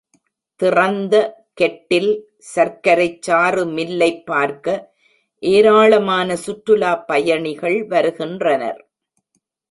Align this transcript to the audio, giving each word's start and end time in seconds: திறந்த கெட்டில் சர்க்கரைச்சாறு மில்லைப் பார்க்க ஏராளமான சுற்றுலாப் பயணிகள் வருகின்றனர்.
திறந்த 0.59 1.15
கெட்டில் 1.53 2.07
சர்க்கரைச்சாறு 2.55 3.63
மில்லைப் 3.75 4.23
பார்க்க 4.25 4.75
ஏராளமான 5.43 6.35
சுற்றுலாப் 6.35 7.07
பயணிகள் 7.07 7.85
வருகின்றனர். 7.85 8.81